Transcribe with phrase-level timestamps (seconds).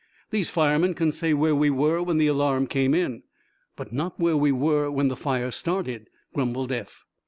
[0.31, 3.21] "These firemen can say where we were when the alarm came in."
[3.75, 7.05] "But not where we were when the fire started," grumbled Eph.